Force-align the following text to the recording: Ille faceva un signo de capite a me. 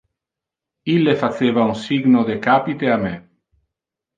Ille 0.93 1.13
faceva 1.25 1.67
un 1.73 1.75
signo 1.83 2.25
de 2.31 2.39
capite 2.49 2.93
a 2.95 2.99
me. 3.07 3.13